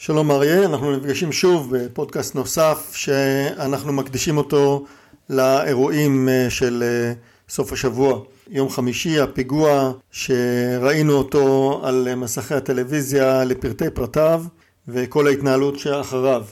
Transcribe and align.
שלום 0.00 0.30
אריה, 0.30 0.64
אנחנו 0.64 0.96
נפגשים 0.96 1.32
שוב 1.32 1.76
בפודקאסט 1.76 2.34
נוסף 2.34 2.92
שאנחנו 2.94 3.92
מקדישים 3.92 4.36
אותו 4.36 4.84
לאירועים 5.30 6.28
אה, 6.28 6.46
של 6.50 6.82
אה, 6.86 7.12
סוף 7.48 7.72
השבוע. 7.72 8.20
יום 8.50 8.68
חמישי, 8.68 9.20
הפיגוע 9.20 9.92
שראינו 10.10 11.12
אותו 11.12 11.80
על 11.84 12.14
מסכי 12.14 12.54
הטלוויזיה 12.54 13.44
לפרטי 13.44 13.90
פרטיו 13.90 14.44
וכל 14.88 15.26
ההתנהלות 15.26 15.78
שאחריו. 15.78 16.44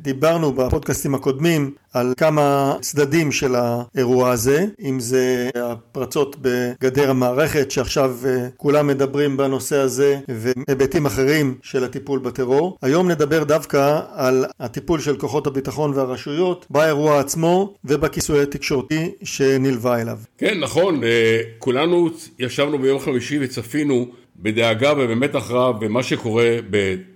דיברנו 0.00 0.52
בפודקאסטים 0.52 1.14
הקודמים 1.14 1.70
על 1.92 2.14
כמה 2.16 2.76
צדדים 2.80 3.32
של 3.32 3.54
האירוע 3.54 4.30
הזה, 4.30 4.66
אם 4.80 5.00
זה 5.00 5.50
הפרצות 5.54 6.36
בגדר 6.40 7.10
המערכת 7.10 7.70
שעכשיו 7.70 8.16
אה, 8.26 8.48
כולם 8.56 8.86
מדברים 8.86 9.36
בנושא 9.36 9.76
הזה 9.76 10.18
והיבטים 10.28 11.06
אחרים 11.06 11.54
של 11.62 11.84
הטיפול 11.84 12.18
בטרור. 12.18 12.78
היום 12.82 13.10
נדבר 13.10 13.44
דווקא 13.44 14.00
על 14.12 14.44
הטיפול 14.60 15.00
של 15.00 15.16
כוחות 15.16 15.46
הביטחון 15.46 15.92
והרשויות 15.94 16.66
באירוע 16.70 17.20
עצמו 17.20 17.74
ובכיסוי 17.84 18.42
התקשורתי 18.42 19.10
שנלווה 19.22 20.00
אליו. 20.00 20.18
כן, 20.38 20.60
נכון, 20.60 21.04
אה, 21.04 21.40
כולנו 21.58 22.08
ישבנו 22.38 22.78
ביום 22.78 22.98
חמישי 22.98 23.38
וצפינו 23.40 24.06
בדאגה 24.36 24.92
ובמתח 24.92 25.50
רב 25.50 25.84
במה 25.84 26.02
שקורה 26.02 26.56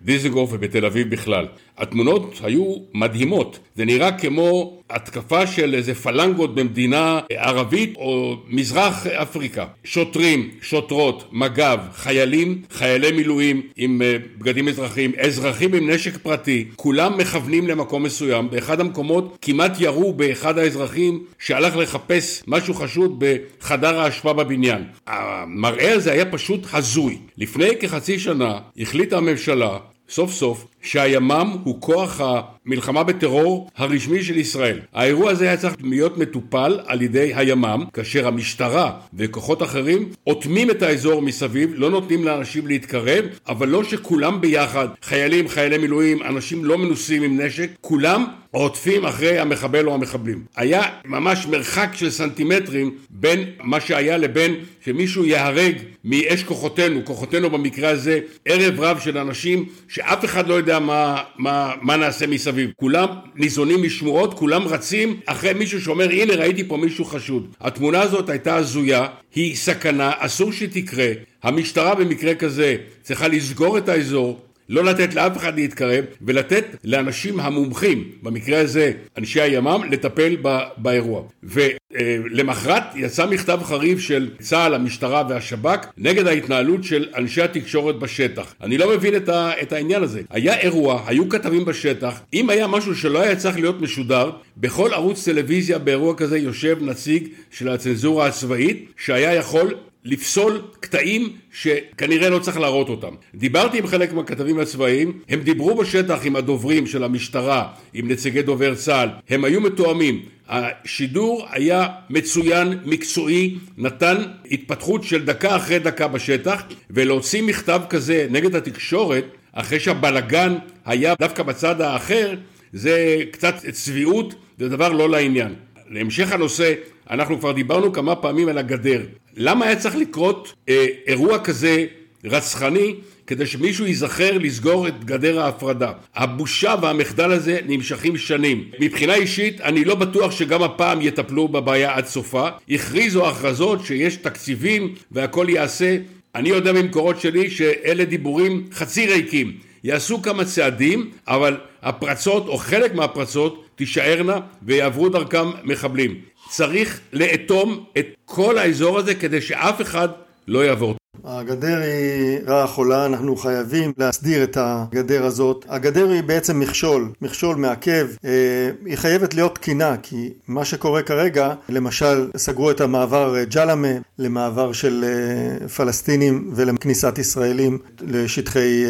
בדיזנגוף 0.08 0.50
ובתל 0.52 0.86
אביב 0.86 1.10
בכלל. 1.10 1.46
התמונות 1.78 2.40
היו 2.42 2.74
מדהימות, 2.94 3.58
זה 3.76 3.84
נראה 3.84 4.12
כמו 4.12 4.78
התקפה 4.90 5.46
של 5.46 5.74
איזה 5.74 5.94
פלנגות 5.94 6.54
במדינה 6.54 7.20
ערבית 7.30 7.96
או 7.96 8.36
מזרח 8.48 9.06
אפריקה. 9.06 9.66
שוטרים, 9.84 10.50
שוטרות, 10.60 11.28
מג"ב, 11.32 11.78
חיילים, 11.94 12.62
חיילי 12.70 13.12
מילואים 13.12 13.62
עם 13.76 14.02
אה, 14.02 14.16
בגדים 14.38 14.68
אזרחיים, 14.68 15.12
אזרחים 15.18 15.74
עם 15.74 15.90
נשק 15.90 16.16
פרטי, 16.16 16.64
כולם 16.76 17.18
מכוונים 17.18 17.66
למקום 17.66 18.02
מסוים. 18.02 18.50
באחד 18.50 18.80
המקומות 18.80 19.38
כמעט 19.42 19.80
ירו 19.80 20.12
באחד 20.12 20.58
האזרחים 20.58 21.24
שהלך 21.38 21.76
לחפש 21.76 22.42
משהו 22.46 22.74
חשוד 22.74 23.24
בחדר 23.24 24.00
האשפה 24.00 24.32
בבניין. 24.32 24.84
המראה 25.06 25.92
הזה 25.92 26.12
היה 26.12 26.24
פשוט 26.24 26.66
הזוי. 26.72 27.18
לפני 27.38 27.68
כחצי 27.80 28.18
שנה 28.18 28.58
החליטה 28.78 29.16
הממשלה 29.16 29.78
סוף 30.08 30.32
סוף 30.32 30.66
שהימ"מ 30.82 31.56
הוא 31.64 31.80
כוח 31.80 32.20
המלחמה 32.20 33.04
בטרור 33.04 33.70
הרשמי 33.76 34.22
של 34.22 34.36
ישראל. 34.36 34.78
האירוע 34.94 35.30
הזה 35.30 35.44
היה 35.44 35.56
צריך 35.56 35.74
להיות 35.82 36.18
מטופל 36.18 36.80
על 36.86 37.02
ידי 37.02 37.32
הימ"מ, 37.34 37.84
כאשר 37.92 38.26
המשטרה 38.26 38.92
וכוחות 39.14 39.62
אחרים 39.62 40.08
אוטמים 40.26 40.70
את 40.70 40.82
האזור 40.82 41.22
מסביב, 41.22 41.70
לא 41.74 41.90
נותנים 41.90 42.24
לאנשים 42.24 42.66
להתקרב, 42.66 43.24
אבל 43.48 43.68
לא 43.68 43.84
שכולם 43.84 44.40
ביחד, 44.40 44.88
חיילים, 45.02 45.48
חיילי 45.48 45.78
מילואים, 45.78 46.22
אנשים 46.22 46.64
לא 46.64 46.78
מנוסים 46.78 47.22
עם 47.22 47.40
נשק, 47.40 47.70
כולם 47.80 48.24
עוטפים 48.50 49.04
אחרי 49.04 49.38
המחבל 49.38 49.86
או 49.86 49.94
המחבלים. 49.94 50.44
היה 50.56 50.82
ממש 51.04 51.46
מרחק 51.46 51.88
של 51.94 52.10
סנטימטרים 52.10 52.94
בין 53.10 53.44
מה 53.62 53.80
שהיה 53.80 54.16
לבין 54.16 54.54
שמישהו 54.84 55.24
ייהרג 55.24 55.74
מאש 56.04 56.42
כוחותינו, 56.42 57.04
כוחותינו 57.04 57.50
במקרה 57.50 57.90
הזה, 57.90 58.20
ערב 58.44 58.80
רב 58.80 58.98
של 58.98 59.18
אנשים 59.18 59.64
שאף 59.88 60.24
אחד 60.24 60.48
לא 60.48 60.54
יודע 60.54 60.67
יודע 60.68 60.78
מה, 60.78 61.22
מה, 61.36 61.72
מה 61.82 61.96
נעשה 61.96 62.26
מסביב. 62.26 62.70
כולם 62.76 63.06
ניזונים 63.34 63.82
משמועות, 63.82 64.34
כולם 64.34 64.68
רצים 64.68 65.20
אחרי 65.26 65.52
מישהו 65.52 65.80
שאומר 65.80 66.10
הנה 66.10 66.34
ראיתי 66.34 66.64
פה 66.64 66.76
מישהו 66.76 67.04
חשוד. 67.04 67.46
התמונה 67.60 68.00
הזאת 68.00 68.28
הייתה 68.28 68.56
הזויה, 68.56 69.06
היא 69.34 69.56
סכנה, 69.56 70.12
אסור 70.18 70.52
שתקרה. 70.52 71.06
המשטרה 71.42 71.94
במקרה 71.94 72.34
כזה 72.34 72.76
צריכה 73.02 73.28
לסגור 73.28 73.78
את 73.78 73.88
האזור, 73.88 74.40
לא 74.68 74.84
לתת 74.84 75.14
לאף 75.14 75.36
אחד 75.36 75.54
להתקרב 75.56 76.04
ולתת 76.22 76.64
לאנשים 76.84 77.40
המומחים, 77.40 78.04
במקרה 78.22 78.60
הזה 78.60 78.92
אנשי 79.18 79.40
הימ"מ, 79.40 79.82
לטפל 79.90 80.36
באירוע. 80.76 81.22
ולמחרת 81.42 82.82
יצא 82.96 83.26
מכתב 83.26 83.60
חריף 83.62 83.98
של 84.00 84.30
צה"ל, 84.40 84.74
המשטרה 84.74 85.22
והשב"כ 85.28 85.86
נגד 85.98 86.26
ההתנהלות 86.26 86.84
של 86.84 87.08
אנשי 87.16 87.42
התקשורת 87.42 87.98
בשטח. 87.98 88.54
אני 88.62 88.78
לא 88.78 88.90
מבין 88.96 89.16
את, 89.16 89.28
ה, 89.28 89.50
את 89.62 89.72
העניין 89.72 90.02
הזה. 90.02 90.22
היה 90.30 90.60
אירוע, 90.60 91.02
היו 91.06 91.28
כתבים 91.28 91.64
בשטח, 91.64 92.20
אם 92.34 92.50
היה 92.50 92.66
משהו 92.66 92.94
שלא 92.94 93.20
היה 93.20 93.36
צריך 93.36 93.56
להיות 93.56 93.80
משודר, 93.80 94.30
בכל 94.56 94.94
ערוץ 94.94 95.24
טלוויזיה 95.24 95.78
באירוע 95.78 96.14
כזה 96.14 96.38
יושב 96.38 96.78
נציג 96.80 97.28
של 97.50 97.68
הצנזורה 97.68 98.26
הצבאית 98.26 98.92
שהיה 98.96 99.34
יכול 99.34 99.74
לפסול 100.08 100.62
קטעים 100.80 101.32
שכנראה 101.52 102.28
לא 102.28 102.38
צריך 102.38 102.58
להראות 102.60 102.88
אותם. 102.88 103.14
דיברתי 103.34 103.78
עם 103.78 103.86
חלק 103.86 104.12
מהכתבים 104.12 104.58
הצבאיים, 104.58 105.18
הם 105.28 105.40
דיברו 105.40 105.74
בשטח 105.74 106.20
עם 106.24 106.36
הדוברים 106.36 106.86
של 106.86 107.04
המשטרה, 107.04 107.68
עם 107.94 108.08
נציגי 108.08 108.42
דובר 108.42 108.74
צה"ל, 108.74 109.08
הם 109.28 109.44
היו 109.44 109.60
מתואמים. 109.60 110.22
השידור 110.48 111.46
היה 111.50 111.86
מצוין, 112.10 112.78
מקצועי, 112.84 113.58
נתן 113.78 114.16
התפתחות 114.50 115.04
של 115.04 115.24
דקה 115.24 115.56
אחרי 115.56 115.78
דקה 115.78 116.08
בשטח, 116.08 116.62
ולהוציא 116.90 117.42
מכתב 117.42 117.80
כזה 117.88 118.26
נגד 118.30 118.56
התקשורת, 118.56 119.24
אחרי 119.52 119.80
שהבלגן 119.80 120.54
היה 120.84 121.14
דווקא 121.20 121.42
בצד 121.42 121.80
האחר, 121.80 122.34
זה 122.72 123.16
קצת 123.30 123.54
צביעות, 123.72 124.34
זה 124.58 124.68
דבר 124.68 124.88
לא 124.88 125.10
לעניין. 125.10 125.54
להמשך 125.90 126.32
הנושא, 126.32 126.74
אנחנו 127.10 127.38
כבר 127.38 127.52
דיברנו 127.52 127.92
כמה 127.92 128.16
פעמים 128.16 128.48
על 128.48 128.58
הגדר. 128.58 129.02
למה 129.38 129.64
היה 129.66 129.76
צריך 129.76 129.96
לקרות 129.96 130.54
אה, 130.68 130.86
אירוע 131.06 131.38
כזה 131.38 131.86
רצחני 132.24 132.94
כדי 133.26 133.46
שמישהו 133.46 133.86
ייזכר 133.86 134.38
לסגור 134.38 134.88
את 134.88 135.04
גדר 135.04 135.40
ההפרדה. 135.40 135.92
הבושה 136.14 136.74
והמחדל 136.82 137.32
הזה 137.32 137.58
נמשכים 137.66 138.16
שנים. 138.16 138.64
מבחינה 138.80 139.14
אישית, 139.14 139.60
אני 139.60 139.84
לא 139.84 139.94
בטוח 139.94 140.30
שגם 140.30 140.62
הפעם 140.62 141.02
יטפלו 141.02 141.48
בבעיה 141.48 141.94
עד 141.94 142.06
סופה. 142.06 142.48
הכריזו 142.70 143.28
הכרזות 143.28 143.84
שיש 143.84 144.16
תקציבים 144.16 144.94
והכל 145.12 145.46
ייעשה. 145.48 145.96
אני 146.34 146.48
יודע 146.48 146.72
ממקורות 146.72 147.20
שלי 147.20 147.50
שאלה 147.50 148.04
דיבורים 148.04 148.66
חצי 148.72 149.06
ריקים. 149.06 149.67
יעשו 149.84 150.22
כמה 150.22 150.44
צעדים, 150.44 151.10
אבל 151.28 151.56
הפרצות 151.82 152.48
או 152.48 152.58
חלק 152.58 152.94
מהפרצות 152.94 153.64
תישארנה 153.76 154.40
ויעברו 154.62 155.08
דרכם 155.08 155.50
מחבלים. 155.64 156.20
צריך 156.50 157.00
לאטום 157.12 157.84
את 157.98 158.06
כל 158.24 158.58
האזור 158.58 158.98
הזה 158.98 159.14
כדי 159.14 159.40
שאף 159.40 159.80
אחד 159.80 160.08
לא 160.48 160.64
יעבור. 160.64 160.97
הגדר 161.24 161.78
היא 161.78 162.38
רעה 162.46 162.66
חולה, 162.66 163.06
אנחנו 163.06 163.36
חייבים 163.36 163.92
להסדיר 163.98 164.44
את 164.44 164.56
הגדר 164.60 165.24
הזאת. 165.24 165.64
הגדר 165.68 166.10
היא 166.10 166.22
בעצם 166.22 166.60
מכשול, 166.60 167.12
מכשול 167.22 167.56
מעכב, 167.56 168.08
אה, 168.24 168.70
היא 168.84 168.96
חייבת 168.96 169.34
להיות 169.34 169.54
תקינה, 169.54 169.96
כי 170.02 170.32
מה 170.48 170.64
שקורה 170.64 171.02
כרגע, 171.02 171.54
למשל 171.68 172.30
סגרו 172.36 172.70
את 172.70 172.80
המעבר 172.80 173.36
אה, 173.36 173.44
ג'למה 173.44 173.88
למעבר 174.18 174.72
של 174.72 175.04
אה, 175.04 175.68
פלסטינים 175.68 176.50
ולכניסת 176.54 177.18
ישראלים 177.18 177.78
לשטחי 178.00 178.84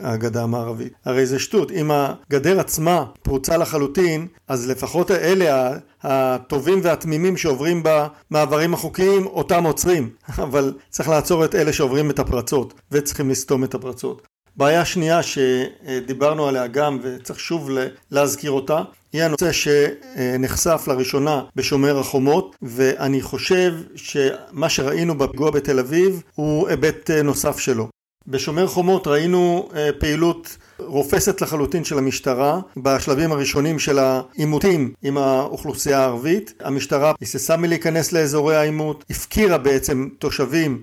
הגדה 0.00 0.42
המערבית. 0.42 0.92
הרי 1.04 1.26
זה 1.26 1.38
שטות, 1.38 1.70
אם 1.70 1.90
הגדר 1.90 2.60
עצמה 2.60 3.04
פרוצה 3.22 3.56
לחלוטין, 3.56 4.26
אז 4.48 4.68
לפחות 4.70 5.10
אלה 5.10 5.72
הטובים 6.04 6.80
והתמימים 6.82 7.36
שעוברים 7.36 7.82
במעברים 7.82 8.74
החוקיים 8.74 9.26
אותם 9.26 9.64
עוצרים 9.64 10.10
אבל 10.44 10.74
צריך 10.90 11.08
לעצור 11.08 11.44
את 11.44 11.54
אלה 11.54 11.72
שעוברים 11.72 12.10
את 12.10 12.18
הפרצות 12.18 12.74
וצריכים 12.90 13.30
לסתום 13.30 13.64
את 13.64 13.74
הפרצות. 13.74 14.26
בעיה 14.56 14.84
שנייה 14.84 15.20
שדיברנו 15.22 16.48
עליה 16.48 16.66
גם 16.66 16.98
וצריך 17.02 17.40
שוב 17.40 17.70
להזכיר 18.10 18.50
אותה 18.50 18.82
היא 19.12 19.22
הנושא 19.22 19.52
שנחשף 19.52 20.84
לראשונה 20.86 21.42
בשומר 21.56 21.98
החומות 21.98 22.56
ואני 22.62 23.22
חושב 23.22 23.74
שמה 23.94 24.68
שראינו 24.68 25.18
בפיגוע 25.18 25.50
בתל 25.50 25.78
אביב 25.78 26.22
הוא 26.34 26.68
היבט 26.68 27.10
נוסף 27.10 27.58
שלו. 27.58 27.88
בשומר 28.26 28.66
חומות 28.66 29.06
ראינו 29.06 29.68
אה, 29.74 29.90
פעילות 29.98 30.56
רופסת 30.78 31.40
לחלוטין 31.40 31.84
של 31.84 31.98
המשטרה 31.98 32.60
בשלבים 32.76 33.32
הראשונים 33.32 33.78
של 33.78 33.98
העימותים 33.98 34.92
עם 35.02 35.18
האוכלוסייה 35.18 35.98
הערבית. 35.98 36.54
המשטרה 36.60 37.12
היססה 37.20 37.56
מלהיכנס 37.56 38.12
לאזורי 38.12 38.56
העימות, 38.56 39.04
הפקירה 39.10 39.58
בעצם 39.58 40.08
תושבים 40.18 40.82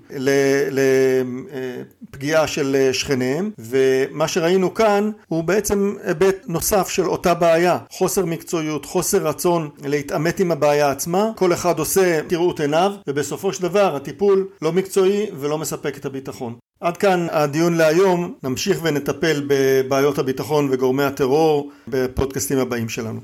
לפגיעה 2.10 2.46
של 2.46 2.90
שכניהם, 2.92 3.50
ומה 3.58 4.28
שראינו 4.28 4.74
כאן 4.74 5.10
הוא 5.28 5.44
בעצם 5.44 5.96
היבט 6.04 6.36
נוסף 6.46 6.88
של 6.88 7.06
אותה 7.06 7.34
בעיה, 7.34 7.78
חוסר 7.90 8.24
מקצועיות, 8.24 8.84
חוסר 8.84 9.26
רצון 9.26 9.68
להתעמת 9.84 10.40
עם 10.40 10.52
הבעיה 10.52 10.90
עצמה, 10.90 11.30
כל 11.36 11.52
אחד 11.52 11.78
עושה 11.78 12.20
כראות 12.28 12.60
עיניו, 12.60 12.92
ובסופו 13.06 13.52
של 13.52 13.62
דבר 13.62 13.96
הטיפול 13.96 14.48
לא 14.62 14.72
מקצועי 14.72 15.26
ולא 15.40 15.58
מספק 15.58 15.96
את 15.96 16.04
הביטחון. 16.06 16.54
עד 16.82 16.96
כאן 16.96 17.26
הדיון 17.30 17.74
להיום, 17.74 18.34
נמשיך 18.42 18.78
ונטפל 18.82 19.42
בבעיות 19.46 20.18
הביטחון 20.18 20.68
וגורמי 20.70 21.02
הטרור 21.02 21.70
בפודקאסטים 21.88 22.58
הבאים 22.58 22.88
שלנו. 22.88 23.20